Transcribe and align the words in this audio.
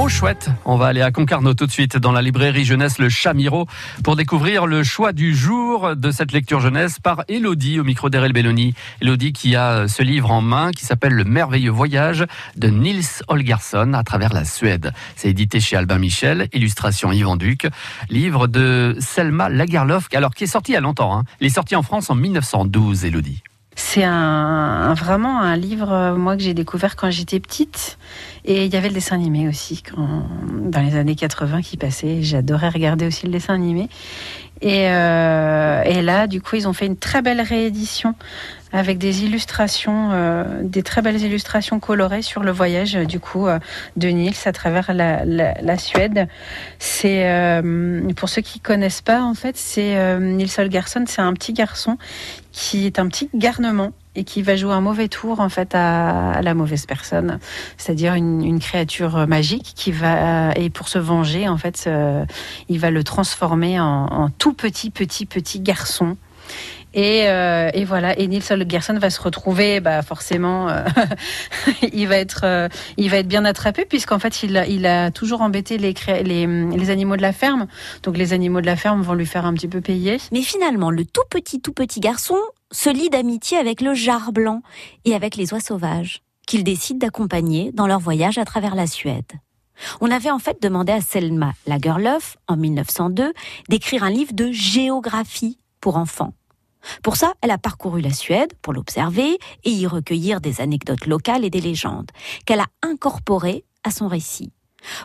Oh 0.00 0.08
chouette, 0.08 0.48
on 0.64 0.76
va 0.76 0.86
aller 0.86 1.02
à 1.02 1.10
Concarneau 1.10 1.54
tout 1.54 1.66
de 1.66 1.70
suite 1.70 1.96
dans 1.96 2.12
la 2.12 2.22
librairie 2.22 2.64
jeunesse 2.64 2.98
Le 2.98 3.08
Chamiro 3.08 3.66
pour 4.02 4.16
découvrir 4.16 4.66
le 4.66 4.82
choix 4.82 5.12
du 5.12 5.34
jour 5.34 5.96
de 5.96 6.10
cette 6.10 6.32
lecture 6.32 6.60
jeunesse 6.60 6.98
par 6.98 7.24
Elodie 7.28 7.78
au 7.78 7.84
micro 7.84 8.08
d'Erel 8.08 8.32
Belloni. 8.32 8.74
Elodie 9.00 9.32
qui 9.32 9.54
a 9.54 9.86
ce 9.86 10.02
livre 10.02 10.30
en 10.30 10.40
main 10.40 10.70
qui 10.72 10.84
s'appelle 10.84 11.12
Le 11.12 11.24
merveilleux 11.24 11.70
voyage 11.70 12.24
de 12.56 12.68
Nils 12.68 13.22
Holgersson 13.28 13.92
à 13.92 14.02
travers 14.02 14.32
la 14.32 14.44
Suède. 14.44 14.92
C'est 15.16 15.28
édité 15.28 15.60
chez 15.60 15.76
Albin 15.76 15.98
Michel, 15.98 16.48
illustration 16.52 17.12
Yvan 17.12 17.36
Duc, 17.36 17.68
livre 18.08 18.46
de 18.46 18.96
Selma 19.00 19.48
Lagerlof 19.48 20.08
alors 20.14 20.34
qui 20.34 20.44
est 20.44 20.48
sorti 20.48 20.72
il 20.72 20.74
y 20.74 20.78
a 20.78 20.80
longtemps. 20.80 21.16
Hein. 21.16 21.24
Il 21.40 21.46
est 21.46 21.50
sorti 21.50 21.76
en 21.76 21.82
France 21.82 22.10
en 22.10 22.14
1912, 22.14 23.04
Elodie. 23.04 23.42
C'est 23.90 24.04
un, 24.04 24.92
vraiment 24.92 25.40
un 25.40 25.56
livre 25.56 25.90
euh, 25.90 26.14
moi 26.14 26.36
que 26.36 26.42
j'ai 26.42 26.52
découvert 26.52 26.94
quand 26.94 27.10
j'étais 27.10 27.40
petite 27.40 27.96
et 28.44 28.66
il 28.66 28.72
y 28.74 28.76
avait 28.76 28.88
le 28.88 28.94
dessin 28.94 29.14
animé 29.14 29.48
aussi 29.48 29.82
dans 29.96 30.82
les 30.82 30.94
années 30.94 31.14
80 31.14 31.62
qui 31.62 31.78
passait. 31.78 32.22
J'adorais 32.22 32.68
regarder 32.68 33.06
aussi 33.06 33.24
le 33.24 33.32
dessin 33.32 33.54
animé 33.54 33.88
et, 34.60 34.88
euh, 34.88 35.82
et, 35.82 36.02
là 36.02 36.26
du 36.26 36.40
coup 36.40 36.56
ils 36.56 36.68
ont 36.68 36.72
fait 36.72 36.86
une 36.86 36.96
très 36.96 37.22
belle 37.22 37.40
réédition 37.40 38.14
avec 38.72 38.98
des 38.98 39.24
illustrations, 39.24 40.10
euh, 40.12 40.44
des 40.62 40.82
très 40.82 41.00
belles 41.00 41.22
illustrations 41.22 41.80
colorées 41.80 42.20
sur 42.20 42.42
le 42.42 42.50
voyage 42.50 42.94
du 42.94 43.18
coup 43.18 43.46
de 43.96 44.08
Nils 44.08 44.36
à 44.44 44.52
travers 44.52 44.92
la, 44.92 45.24
la, 45.24 45.78
Suède. 45.78 46.28
C'est 46.78 47.62
pour 48.16 48.28
ceux 48.28 48.42
qui 48.42 48.60
connaissent 48.60 49.00
pas 49.00 49.22
en 49.22 49.34
fait, 49.34 49.56
c'est 49.56 50.18
Nils 50.20 50.50
Holgersson, 50.58 51.04
c'est 51.06 51.22
un 51.22 51.32
petit 51.32 51.54
garçon 51.54 51.96
qui 52.52 52.84
est 52.84 52.98
un 52.98 53.08
petit 53.08 53.30
garnement 53.34 53.92
et 54.18 54.24
qui 54.24 54.42
va 54.42 54.56
jouer 54.56 54.72
un 54.72 54.80
mauvais 54.80 55.08
tour 55.08 55.40
en 55.40 55.48
fait 55.48 55.74
à, 55.74 56.40
la 56.42 56.54
mauvaise 56.54 56.86
personne, 56.86 57.38
c'est-à-dire 57.76 58.14
une, 58.14 58.58
créature 58.58 59.26
magique 59.26 59.72
qui 59.76 59.92
va 59.92 60.52
et 60.56 60.68
pour 60.68 60.88
se 60.88 60.98
venger 60.98 61.48
en 61.48 61.56
fait, 61.56 61.88
il 62.68 62.78
va 62.78 62.90
le 62.90 63.04
transformer 63.04 63.78
en 63.78 64.30
tout 64.38 64.52
petit 64.52 64.90
petit 64.90 65.26
petit 65.26 65.60
garçon 65.60 66.16
et, 66.94 67.28
euh, 67.28 67.70
et, 67.74 67.84
voilà, 67.84 68.18
et 68.18 68.26
Nils 68.26 68.42
Holgersson 68.50 68.94
va 68.94 69.10
se 69.10 69.20
retrouver, 69.20 69.80
bah 69.80 70.02
forcément, 70.02 70.68
euh, 70.68 70.84
il 71.92 72.08
va 72.08 72.16
être, 72.16 72.40
euh, 72.44 72.68
il 72.96 73.10
va 73.10 73.18
être 73.18 73.28
bien 73.28 73.44
attrapé 73.44 73.84
puisqu'en 73.84 74.18
fait 74.18 74.42
il 74.42 74.86
a, 74.86 75.10
toujours 75.10 75.42
embêté 75.42 75.78
les, 75.78 75.94
les, 76.24 76.46
les 76.46 76.90
animaux 76.90 77.16
de 77.16 77.22
la 77.22 77.32
ferme. 77.32 77.66
Donc 78.02 78.16
les 78.16 78.32
animaux 78.32 78.60
de 78.60 78.66
la 78.66 78.76
ferme 78.76 79.02
vont 79.02 79.14
lui 79.14 79.26
faire 79.26 79.44
un 79.44 79.52
petit 79.54 79.68
peu 79.68 79.80
payer. 79.80 80.18
Mais 80.32 80.42
finalement, 80.42 80.90
le 80.90 81.04
tout 81.04 81.22
petit, 81.30 81.60
tout 81.60 81.72
petit 81.72 82.00
garçon 82.00 82.36
se 82.72 82.90
lie 82.90 83.10
d'amitié 83.10 83.58
avec 83.58 83.80
le 83.80 83.94
jar 83.94 84.32
blanc 84.32 84.62
et 85.04 85.14
avec 85.14 85.36
les 85.36 85.52
oies 85.52 85.60
sauvages 85.60 86.22
qu'il 86.46 86.64
décide 86.64 86.98
d'accompagner 86.98 87.72
dans 87.72 87.86
leur 87.86 88.00
voyage 88.00 88.38
à 88.38 88.44
travers 88.46 88.74
la 88.74 88.86
Suède. 88.86 89.32
On 90.00 90.10
avait 90.10 90.30
en 90.30 90.38
fait 90.38 90.60
demandé 90.62 90.92
à 90.92 91.00
Selma 91.00 91.52
Lagerlöf, 91.66 92.36
en 92.48 92.56
1902, 92.56 93.32
d'écrire 93.68 94.02
un 94.02 94.10
livre 94.10 94.32
de 94.32 94.50
géographie 94.50 95.58
pour 95.88 95.96
enfants. 95.96 96.34
Pour 97.02 97.16
ça, 97.16 97.32
elle 97.40 97.50
a 97.50 97.56
parcouru 97.56 98.02
la 98.02 98.12
Suède 98.12 98.52
pour 98.60 98.74
l'observer 98.74 99.38
et 99.64 99.70
y 99.70 99.86
recueillir 99.86 100.42
des 100.42 100.60
anecdotes 100.60 101.06
locales 101.06 101.46
et 101.46 101.48
des 101.48 101.62
légendes 101.62 102.10
qu'elle 102.44 102.60
a 102.60 102.66
incorporées 102.82 103.64
à 103.84 103.90
son 103.90 104.06
récit. 104.06 104.52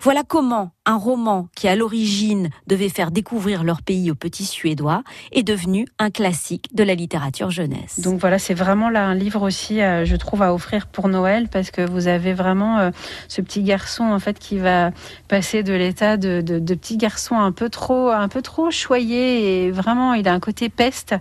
Voilà 0.00 0.24
comment 0.24 0.72
un 0.84 0.96
roman 0.96 1.48
qui 1.54 1.68
à 1.68 1.76
l'origine 1.76 2.50
devait 2.66 2.88
faire 2.88 3.10
découvrir 3.10 3.62
leur 3.62 3.82
pays 3.82 4.10
aux 4.10 4.16
petits 4.16 4.44
Suédois 4.44 5.04
est 5.30 5.42
devenu 5.42 5.86
un 5.98 6.10
classique 6.10 6.74
de 6.74 6.82
la 6.82 6.94
littérature 6.94 7.50
jeunesse. 7.50 8.00
Donc 8.00 8.20
voilà, 8.20 8.38
c'est 8.38 8.54
vraiment 8.54 8.90
là 8.90 9.06
un 9.06 9.14
livre 9.14 9.42
aussi, 9.42 9.80
euh, 9.80 10.04
je 10.04 10.16
trouve, 10.16 10.42
à 10.42 10.52
offrir 10.52 10.88
pour 10.88 11.08
Noël 11.08 11.48
parce 11.48 11.70
que 11.70 11.88
vous 11.88 12.08
avez 12.08 12.32
vraiment 12.32 12.78
euh, 12.78 12.90
ce 13.28 13.40
petit 13.40 13.62
garçon 13.62 14.04
en 14.04 14.18
fait 14.18 14.38
qui 14.38 14.58
va 14.58 14.90
passer 15.28 15.62
de 15.62 15.72
l'état 15.72 16.16
de, 16.16 16.40
petit 16.74 16.96
garçon 16.96 17.36
un 17.36 17.52
peu 17.52 17.68
trop, 17.68 18.08
un 18.08 18.28
peu 18.28 18.42
trop 18.42 18.70
choyé 18.70 19.66
et 19.66 19.70
vraiment 19.70 20.14
il 20.14 20.26
a 20.26 20.32
un 20.32 20.40
côté 20.40 20.68
peste 20.68 21.14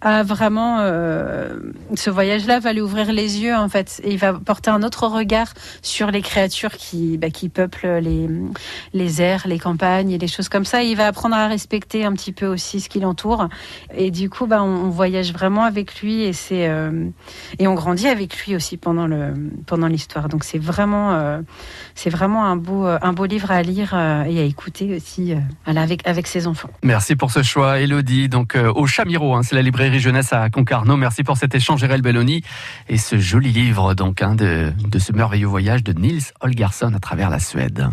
à 0.00 0.22
vraiment 0.22 0.78
euh, 0.80 1.58
ce 1.94 2.10
voyage-là 2.10 2.60
va 2.60 2.72
lui 2.72 2.80
ouvrir 2.80 3.12
les 3.12 3.40
yeux 3.40 3.54
en 3.54 3.68
fait 3.68 4.00
et 4.04 4.12
il 4.12 4.18
va 4.18 4.34
porter 4.34 4.70
un 4.70 4.82
autre 4.82 5.06
regard 5.06 5.52
sur 5.82 6.10
les 6.10 6.22
créatures 6.22 6.76
qui 6.76 7.18
bah, 7.18 7.30
qui 7.30 7.48
peuplent 7.48 7.98
les 8.00 8.28
les 8.96 9.22
airs, 9.22 9.46
les 9.46 9.58
campagnes 9.58 10.10
et 10.10 10.18
les 10.18 10.28
choses 10.28 10.48
comme 10.48 10.64
ça. 10.64 10.82
il 10.82 10.96
va 10.96 11.06
apprendre 11.06 11.36
à 11.36 11.46
respecter 11.46 12.04
un 12.04 12.12
petit 12.12 12.32
peu 12.32 12.46
aussi 12.46 12.80
ce 12.80 12.88
qui 12.88 13.00
l'entoure 13.00 13.48
et 13.94 14.10
du 14.10 14.28
coup 14.30 14.46
bah 14.46 14.62
on, 14.62 14.90
voyage 14.90 15.32
vraiment 15.32 15.64
avec 15.64 16.00
lui 16.00 16.22
et 16.22 16.32
c'est 16.32 16.68
euh, 16.68 17.08
et 17.58 17.66
on 17.66 17.74
grandit 17.74 18.08
avec 18.08 18.36
lui 18.44 18.56
aussi 18.56 18.76
pendant 18.76 19.06
le 19.06 19.34
pendant 19.66 19.86
l'histoire. 19.86 20.28
Donc 20.28 20.44
c'est 20.44 20.58
vraiment 20.58 21.12
euh, 21.12 21.40
c'est 21.94 22.10
vraiment 22.10 22.44
un 22.46 22.56
beau 22.56 22.86
un 22.86 23.12
beau 23.12 23.26
livre 23.26 23.50
à 23.50 23.62
lire 23.62 23.94
et 23.94 24.40
à 24.40 24.42
écouter 24.42 24.96
aussi 24.96 25.34
avec 25.66 26.06
avec 26.06 26.26
ses 26.26 26.46
enfants. 26.46 26.70
Merci 26.82 27.16
pour 27.16 27.30
ce 27.30 27.42
choix, 27.42 27.80
Elodie. 27.80 28.28
Donc 28.28 28.56
au 28.74 28.86
Chamiro, 28.86 29.34
hein, 29.34 29.42
c'est 29.42 29.54
la 29.54 29.62
librairie 29.62 30.00
jeunesse 30.00 30.32
à 30.32 30.48
Concarneau. 30.50 30.96
Merci 30.96 31.22
pour 31.24 31.36
cet 31.36 31.54
échange, 31.54 31.82
Erel 31.84 32.02
Belloni, 32.02 32.42
et 32.88 32.96
ce 32.96 33.18
joli 33.18 33.52
livre 33.52 33.94
donc 33.94 34.22
hein, 34.22 34.34
de, 34.34 34.72
de 34.88 34.98
ce 34.98 35.12
merveilleux 35.12 35.46
voyage 35.46 35.84
de 35.84 35.92
Nils 35.92 36.32
Holgersson 36.40 36.92
à 36.94 36.98
travers 36.98 37.30
la 37.30 37.38
Suède. 37.38 37.88